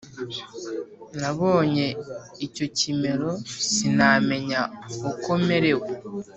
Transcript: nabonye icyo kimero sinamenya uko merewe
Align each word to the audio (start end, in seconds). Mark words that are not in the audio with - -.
nabonye 1.19 1.87
icyo 2.45 2.65
kimero 2.77 3.29
sinamenya 3.71 4.61
uko 5.11 5.29
merewe 5.47 5.89